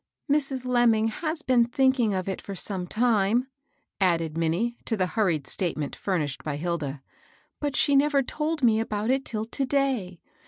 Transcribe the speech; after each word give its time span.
"Mrs. 0.27 0.65
Lemming 0.65 1.09
has 1.09 1.43
been 1.43 1.63
thinking 1.63 2.11
of 2.11 2.27
it 2.27 2.41
for 2.41 2.55
some 2.55 2.87
time," 2.87 3.45
added 3.99 4.35
Minnie 4.35 4.75
to 4.85 4.97
the 4.97 5.05
hurried 5.05 5.45
state 5.45 5.77
ment 5.77 5.95
furnished 5.95 6.43
by 6.43 6.55
Hilda;" 6.55 7.03
but 7.61 7.75
she 7.75 7.95
never 7.95 8.23
told 8.23 8.63
me 8.63 8.79
about 8.79 9.11
it 9.11 9.23
till 9.23 9.45
to 9.45 9.63
day. 9.67 10.19